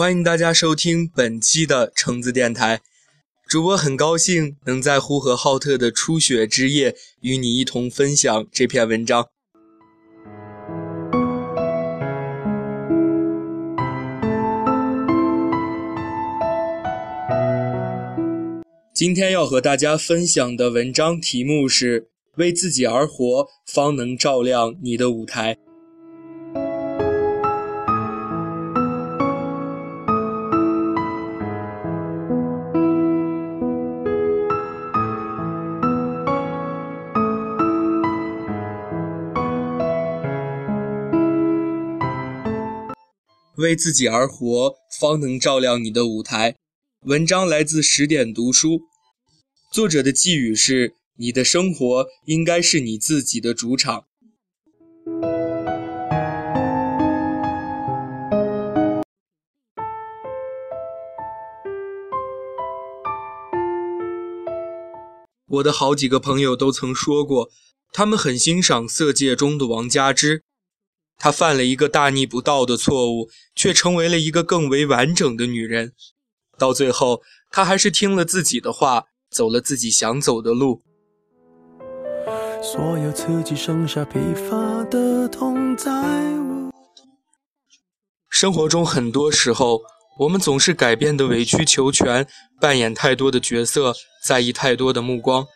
[0.00, 2.80] 欢迎大家收听本期的橙子电台。
[3.46, 9.26] 主播很高兴能在呼和浩特的初雪之夜与你一同分享这篇文章。
[18.94, 22.08] 今天要和大家分享的文章题目是
[22.38, 25.58] “为自己而活，方能照亮你的舞台”。
[43.60, 46.56] 为自己而活，方能照亮你的舞台。
[47.06, 48.80] 文章来自十点读书，
[49.70, 54.04] 作者的寄语是：你的生活应该是你自己的主场。
[65.48, 67.50] 我的好几个朋友都曾说过，
[67.92, 70.44] 他们很欣赏《色戒》中的王佳芝。
[71.20, 75.92] 她犯了一个大逆不道的错误，却成为了一个更为完整的女人。
[76.58, 80.82] 到最后，她还是听了自己的话，走了自己想走的路。
[82.62, 85.90] 所有刺激剩下疲乏的痛在
[88.28, 89.82] 生活中，很多时候，
[90.20, 92.26] 我们总是改变的委曲求全，
[92.58, 95.46] 扮演太多的角色，在意太多的目光。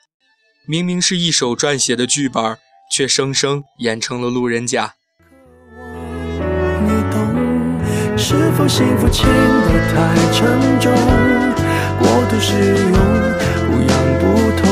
[0.67, 2.59] 明明是一手撰写的剧本，
[2.91, 4.95] 却生生演成了路人甲。
[8.17, 10.93] 是否幸福轻得太沉重？
[11.99, 12.95] 过度使用，
[13.67, 14.23] 不痒不
[14.61, 14.65] 痛，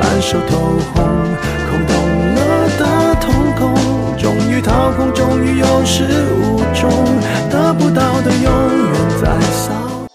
[0.00, 0.56] 烂熟透
[0.92, 1.04] 红，
[1.68, 1.94] 空洞
[2.34, 2.40] 了
[2.78, 2.82] 的
[3.20, 6.90] 瞳孔，终于掏空，终于有始无终，
[7.50, 10.08] 得不到的永远在骚动。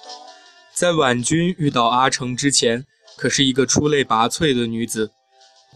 [0.74, 2.86] 在婉君遇到阿成之前，
[3.16, 5.12] 可是一个出类拔萃的女子，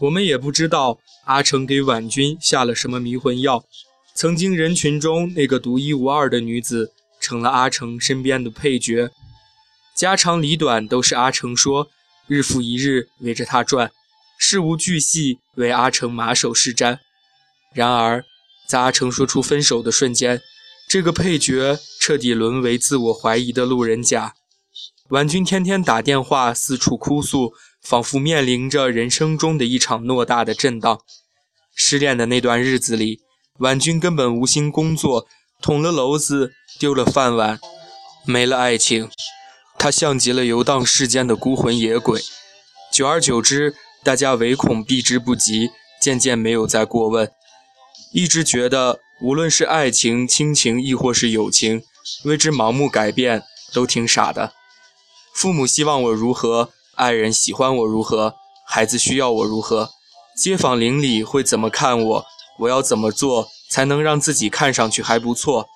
[0.00, 3.62] 我们也不知道阿成给婉君下了什么迷魂药。
[4.20, 9.10] 曾经人群中那个独一无二的女子，成了阿成身边的配角，
[9.96, 11.88] 家长里短都是阿成说，
[12.26, 13.90] 日复一日围着他转，
[14.36, 16.98] 事无巨细为阿成马首是瞻。
[17.72, 18.22] 然而，
[18.68, 20.42] 在阿成说出分手的瞬间，
[20.86, 24.34] 这个配角彻底沦为自我怀疑的路人甲。
[25.08, 31.00] 婉君天天打电话四处哭诉，仿佛面临着人生中的一场偌大的震荡。
[31.74, 33.20] 失恋的那段日子里。
[33.60, 35.26] 婉君根本无心工作，
[35.60, 37.60] 捅了娄子，丢了饭碗，
[38.24, 39.10] 没了爱情，
[39.78, 42.22] 她像极了游荡世间的孤魂野鬼。
[42.90, 45.70] 久而久之，大家唯恐避之不及，
[46.00, 47.30] 渐渐没有再过问。
[48.14, 51.82] 一直觉得，无论是爱情、亲情，亦或是友情，
[52.24, 53.42] 为之盲目改变，
[53.74, 54.54] 都挺傻的。
[55.34, 59.90] 父母希望我如何，爱人喜欢我如何，孩子需要我如何，
[60.34, 62.26] 街坊邻里会怎么看我？
[62.60, 65.66] 我要怎么做才能让自己看上去还不错？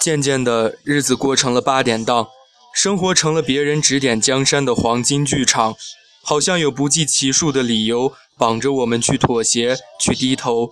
[0.00, 2.28] 渐渐的，日子过成了八点档，
[2.74, 5.74] 生活成了别人指点江山的黄金剧场，
[6.22, 10.70] 好像有不计其数的理由绑着我们去妥协、去低头。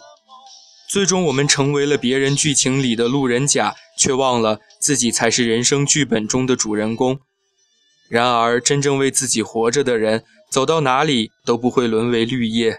[0.88, 7.18] 最终，我们成为了别人剧情里的路人甲，却忘了自己才是人生剧本中的主人公。
[8.08, 12.78] 然而，真正为自己活着的人，走到哪里都不会沦为绿叶。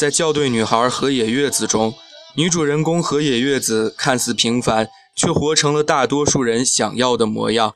[0.00, 1.94] 在校对女孩河野月子中。
[2.34, 7.74] 女主人公河野月子看似平凡，却活成了大多数人想要的模样。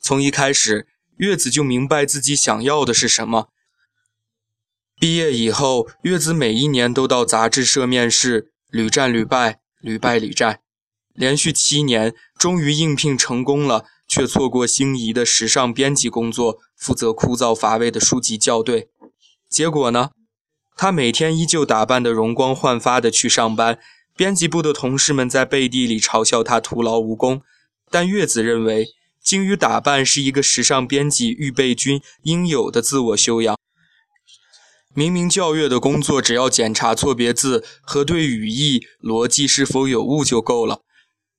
[0.00, 0.88] 从一开始，
[1.18, 3.46] 月子就明白自己想要的是什么。
[4.98, 10.58] 毕业以后，月子每一年都到杂志社面试，屡战屡败，屡败屡战，
[11.14, 18.88] 连续七年，终于应聘成功了，却错过心仪的时尚编辑工作，负责枯燥乏味的书籍校对。
[19.48, 20.10] 结果呢？
[20.80, 23.78] 他每天依旧打扮得容光焕发地去上班，
[24.16, 27.42] 编辑部的同事们在背地里嘲笑他徒劳无功。
[27.90, 28.86] 但月子认为，
[29.22, 33.58] 精于打扮是一个时尚编辑预备军应有的自我修养。
[34.94, 40.80] 明明教阅的工作只要检查错别字和对语义逻辑是否有误就够了，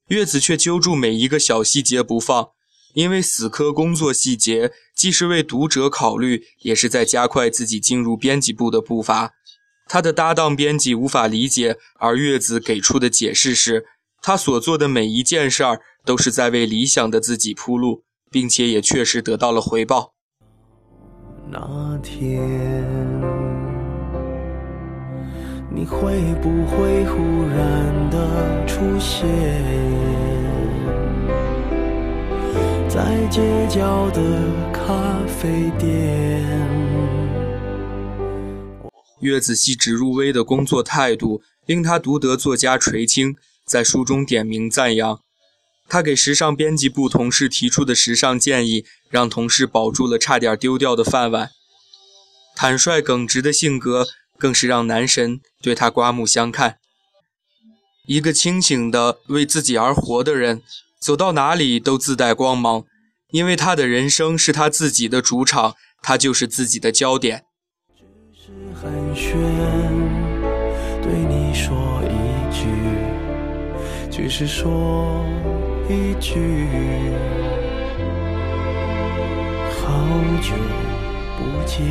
[0.09, 2.49] 月子却揪住每一个小细节不放，
[2.93, 9.33] 因为死磕工作细节，既是为读者考虑，也是在加快自己进入编辑部的步伐。
[9.87, 13.85] 他的搭档编辑无法理解，而月子给出的解释是，
[14.21, 20.13] 他所做的每一件事儿都是在为理想的自己铺路，并且也确实得到了回报。
[21.49, 22.81] 那天。
[25.73, 29.23] 你会不会忽然的出现
[32.93, 34.21] 在街角的
[34.73, 36.43] 咖啡店？
[39.21, 45.21] 月子细致入微的工作态度令他独得作家垂青在书中点名赞扬。
[45.87, 51.51] 他给时尚编辑部同事提出的时尚建议，让同事保住了差点丢掉的饭碗。
[52.57, 54.07] 坦率耿直的性格。
[54.37, 56.79] 更是让男神对他刮目相看。
[58.07, 60.63] 一个清醒的为自己而活的人，
[61.01, 62.83] 走到哪里都自带光芒，
[63.31, 67.45] 因为他的人生是他自己的主场，他就是自己的焦点。
[67.97, 68.03] 只
[68.39, 69.33] 是寒暄，
[71.01, 72.13] 对你说一
[72.53, 72.67] 句，
[74.11, 75.25] 只是说
[75.89, 76.69] 一句，
[79.71, 79.89] 好
[80.39, 80.53] 久
[81.35, 81.81] 不见。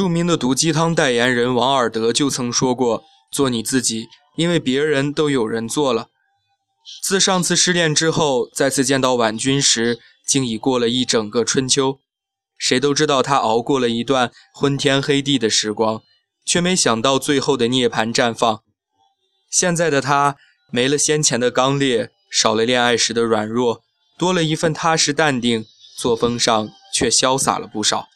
[0.00, 6.08] 著名的毒鸡汤代言人王尔德就曾说过：“做你自己，因为别人都有人做了。”
[7.04, 11.98] 自上次失恋之后，再次见到婉君时，竟已过了一整个春秋。
[12.56, 16.00] 谁都知道他熬过了一段昏天黑地的时光，
[16.46, 18.62] 却没想到最后的涅槃绽放。
[19.50, 20.36] 现在的他，
[20.72, 23.82] 没了先前的刚烈，少了恋爱时的软弱，
[24.18, 25.66] 多了一份踏实淡定，
[25.98, 28.08] 作风上却潇洒了不少。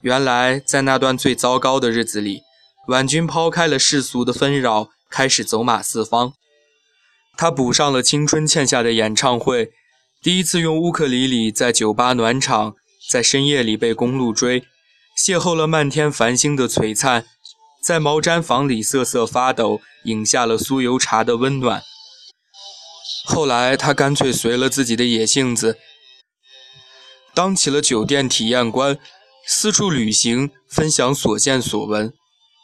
[0.00, 2.42] 原来，在那段最糟糕的日子里，
[2.88, 6.32] 婉君抛开了世俗的纷扰，开始走马四方。
[7.36, 9.70] 她补上了青春欠下的演唱会，
[10.22, 12.74] 第一次用乌克里里在酒吧暖场，
[13.10, 14.62] 在深夜里被公路追，
[15.18, 17.26] 邂逅了漫天繁星的璀璨，
[17.82, 21.82] 在毛毡房里瑟瑟发抖，饮下了酥油茶的温暖。
[23.26, 25.76] 后来，她干脆随了自己的野性子，
[27.34, 28.98] 当起了酒店体验官。
[29.48, 32.12] 四处旅行，分享所见所闻，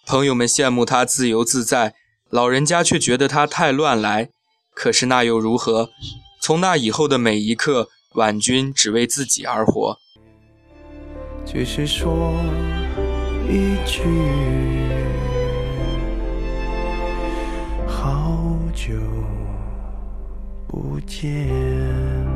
[0.05, 1.95] 朋友们羡慕他自由自在，
[2.29, 4.31] 老人家却觉得他太乱来。
[4.75, 5.91] 可是那又如何？
[6.41, 9.97] 从那以后的每一刻，婉君只为自己而活。
[11.47, 12.35] 只是说
[13.49, 14.03] 一句，
[17.87, 18.93] 好久
[20.67, 22.32] 不见。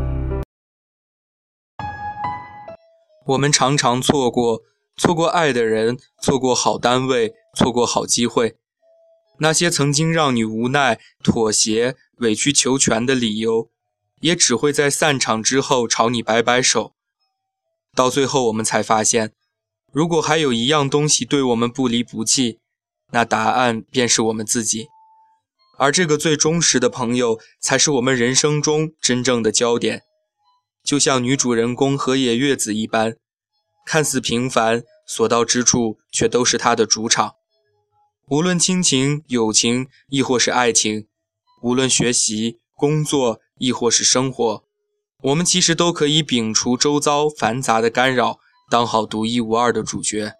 [3.28, 4.62] 我们常常错过，
[4.96, 8.56] 错过爱的人，错过好单位，错过好机会。
[9.40, 13.68] 那些曾经让你无奈、妥协、委曲求全的理由，
[14.20, 16.94] 也只会在散场之后朝你摆摆手。
[17.96, 19.32] 到最后，我们才发现，
[19.92, 22.60] 如果还有一样东西对我们不离不弃，
[23.10, 24.86] 那答案便是我们自己。
[25.78, 30.02] 而这个最忠实的朋友，才是我们人生中真正的焦点。
[30.82, 33.16] 就像女主人公河野月子一般，
[33.86, 37.36] 看似平凡，所到之处却都是他的主场。
[38.28, 41.06] 无论亲情、友情，亦或是爱情；
[41.62, 44.64] 无论学习、工作，亦或是生活，
[45.22, 50.32] 我们其实都可以摒除周遭繁杂的干扰，当好独一无二的主角。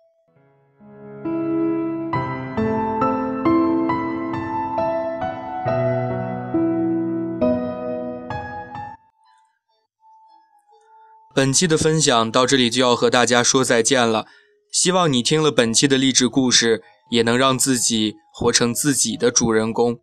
[11.37, 14.25] 本期的分享到这里就要和大家说再见了，
[14.73, 19.99] 希望你听了本期的励志故事，也能让自己活成自己的主人公。